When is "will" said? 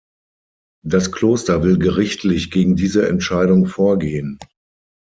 1.61-1.77